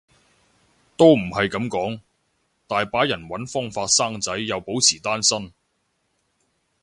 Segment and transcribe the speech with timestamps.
[0.97, 2.01] 都唔係噉講，
[2.65, 5.53] 大把人搵方法生仔又保持單身